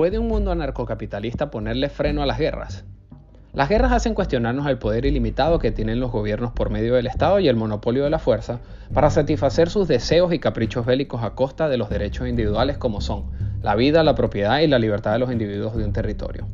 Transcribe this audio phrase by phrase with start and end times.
[0.00, 2.86] ¿Puede un mundo anarcocapitalista ponerle freno a las guerras?
[3.52, 7.38] Las guerras hacen cuestionarnos el poder ilimitado que tienen los gobiernos por medio del Estado
[7.38, 8.60] y el monopolio de la fuerza
[8.94, 13.24] para satisfacer sus deseos y caprichos bélicos a costa de los derechos individuales como son
[13.60, 16.46] la vida, la propiedad y la libertad de los individuos de un territorio.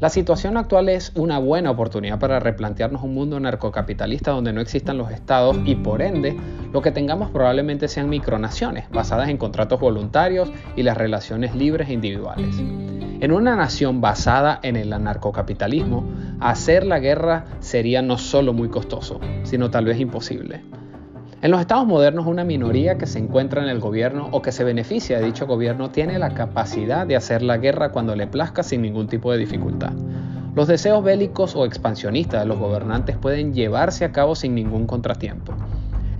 [0.00, 4.96] La situación actual es una buena oportunidad para replantearnos un mundo narcocapitalista donde no existan
[4.96, 6.36] los estados y por ende
[6.72, 11.94] lo que tengamos probablemente sean micronaciones basadas en contratos voluntarios y las relaciones libres e
[11.94, 12.62] individuales.
[13.20, 16.04] En una nación basada en el anarcocapitalismo,
[16.38, 20.62] hacer la guerra sería no solo muy costoso, sino tal vez imposible.
[21.42, 24.62] En los estados modernos, una minoría que se encuentra en el gobierno o que se
[24.62, 28.82] beneficia de dicho gobierno tiene la capacidad de hacer la guerra cuando le plazca sin
[28.82, 29.94] ningún tipo de dificultad.
[30.54, 35.54] Los deseos bélicos o expansionistas de los gobernantes pueden llevarse a cabo sin ningún contratiempo.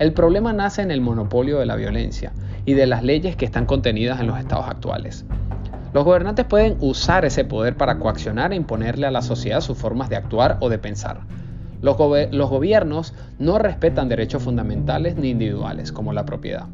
[0.00, 2.32] El problema nace en el monopolio de la violencia
[2.64, 5.24] y de las leyes que están contenidas en los estados actuales.
[5.92, 10.10] Los gobernantes pueden usar ese poder para coaccionar e imponerle a la sociedad sus formas
[10.10, 11.20] de actuar o de pensar.
[11.80, 16.66] Los, gobiernos no respetan derechos fundamentales ni individuales, como la propiedad.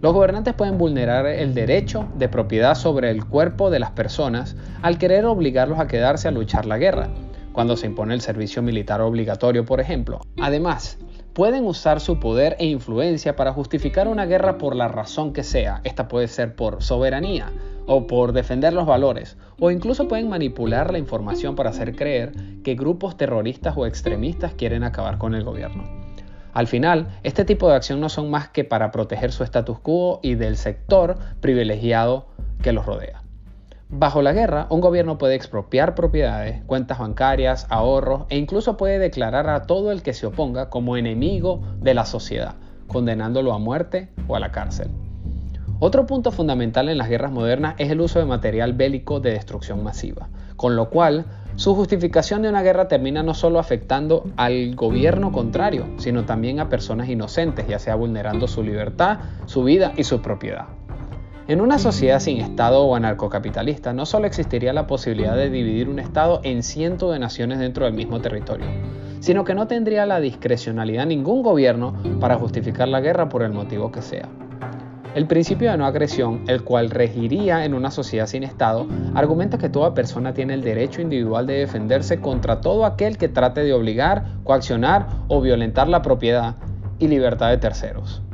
[0.00, 4.98] Los gobernantes pueden vulnerar el derecho de propiedad sobre el cuerpo de las personas al
[4.98, 7.08] querer obligarlos a quedarse a luchar la guerra,
[7.52, 10.20] cuando se impone el servicio militar obligatorio, por ejemplo.
[10.40, 10.98] Además,
[11.36, 15.82] pueden usar su poder e influencia para justificar una guerra por la razón que sea.
[15.84, 17.52] Esta puede ser por soberanía
[17.84, 22.32] o por defender los valores, o incluso pueden manipular la información para hacer creer
[22.64, 25.84] que grupos terroristas o extremistas quieren acabar con el gobierno.
[26.54, 30.20] Al final, este tipo de acción no son más que para proteger su status quo
[30.22, 32.28] y del sector privilegiado
[32.62, 33.25] que los rodea.
[33.88, 39.48] Bajo la guerra, un gobierno puede expropiar propiedades, cuentas bancarias, ahorros e incluso puede declarar
[39.48, 42.56] a todo el que se oponga como enemigo de la sociedad,
[42.88, 44.88] condenándolo a muerte o a la cárcel.
[45.78, 49.84] Otro punto fundamental en las guerras modernas es el uso de material bélico de destrucción
[49.84, 55.30] masiva, con lo cual su justificación de una guerra termina no solo afectando al gobierno
[55.30, 60.20] contrario, sino también a personas inocentes, ya sea vulnerando su libertad, su vida y su
[60.22, 60.66] propiedad.
[61.48, 66.00] En una sociedad sin Estado o anarcocapitalista, no solo existiría la posibilidad de dividir un
[66.00, 68.66] Estado en cientos de naciones dentro del mismo territorio,
[69.20, 73.92] sino que no tendría la discrecionalidad ningún gobierno para justificar la guerra por el motivo
[73.92, 74.28] que sea.
[75.14, 79.68] El principio de no agresión, el cual regiría en una sociedad sin Estado, argumenta que
[79.68, 84.24] toda persona tiene el derecho individual de defenderse contra todo aquel que trate de obligar,
[84.42, 86.56] coaccionar o violentar la propiedad
[86.98, 88.25] y libertad de terceros.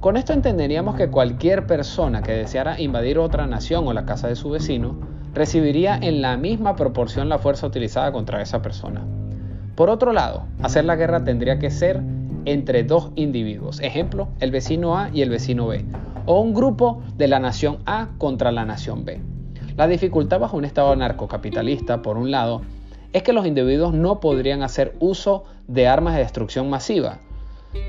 [0.00, 4.36] Con esto entenderíamos que cualquier persona que deseara invadir otra nación o la casa de
[4.36, 4.96] su vecino
[5.34, 9.04] recibiría en la misma proporción la fuerza utilizada contra esa persona.
[9.74, 12.00] Por otro lado, hacer la guerra tendría que ser
[12.44, 15.84] entre dos individuos, ejemplo, el vecino A y el vecino B,
[16.26, 19.20] o un grupo de la nación A contra la nación B.
[19.76, 22.62] La dificultad bajo un estado narcocapitalista, por un lado,
[23.12, 27.18] es que los individuos no podrían hacer uso de armas de destrucción masiva,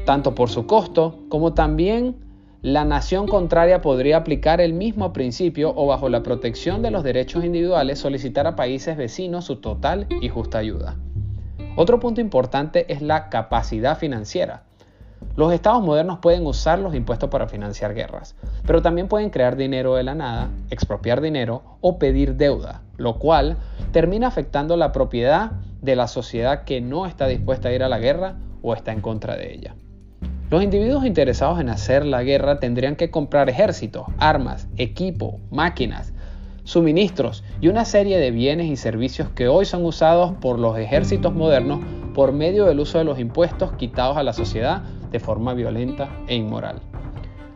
[0.06, 2.16] tanto por su costo como también
[2.62, 7.46] la nación contraria podría aplicar el mismo principio o bajo la protección de los derechos
[7.46, 10.98] individuales solicitar a países vecinos su total y justa ayuda.
[11.78, 14.64] Otro punto importante es la capacidad financiera.
[15.38, 18.36] Los estados modernos pueden usar los impuestos para financiar guerras,
[18.66, 23.56] pero también pueden crear dinero de la nada, expropiar dinero o pedir deuda, lo cual
[23.94, 25.52] termina afectando la propiedad
[25.82, 29.02] de la sociedad que no está dispuesta a ir a la guerra o está en
[29.02, 29.76] contra de ella.
[30.50, 36.12] Los individuos interesados en hacer la guerra tendrían que comprar ejércitos, armas, equipo, máquinas,
[36.64, 41.34] suministros y una serie de bienes y servicios que hoy son usados por los ejércitos
[41.34, 41.80] modernos
[42.14, 44.82] por medio del uso de los impuestos quitados a la sociedad
[45.12, 46.80] de forma violenta e inmoral.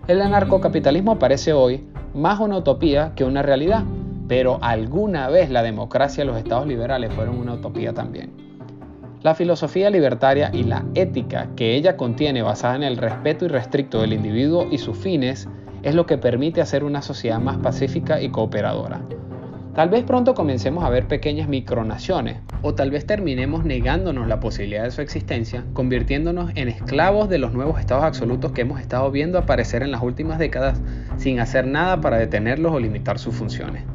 [0.08, 1.84] El anarcocapitalismo parece hoy
[2.14, 3.84] más una utopía que una realidad,
[4.28, 8.53] pero alguna vez la democracia y los estados liberales fueron una utopía también.
[9.24, 14.12] La filosofía libertaria y la ética que ella contiene basada en el respeto irrestricto del
[14.12, 15.48] individuo y sus fines
[15.82, 19.00] es lo que permite hacer una sociedad más pacífica y cooperadora.
[19.76, 24.84] Tal vez pronto comencemos a ver pequeñas micronaciones, o tal vez terminemos negándonos la posibilidad
[24.84, 29.38] de su existencia, convirtiéndonos en esclavos de los nuevos estados absolutos que hemos estado viendo
[29.38, 30.82] aparecer en las últimas décadas
[31.16, 33.86] sin hacer nada para detenerlos o limitar sus funciones.